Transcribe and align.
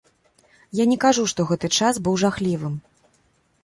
Я 0.79 0.85
не 0.93 0.97
кажу, 1.03 1.27
што 1.33 1.47
гэты 1.53 1.73
час 1.79 2.03
быў 2.09 2.21
жахлівым. 2.25 2.75